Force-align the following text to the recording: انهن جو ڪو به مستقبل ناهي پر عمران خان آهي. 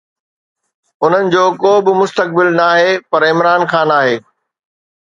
انهن 1.03 1.25
جو 1.35 1.43
ڪو 1.61 1.73
به 1.85 1.91
مستقبل 2.01 2.47
ناهي 2.59 2.91
پر 3.09 3.21
عمران 3.31 3.61
خان 3.71 3.89
آهي. 4.01 4.15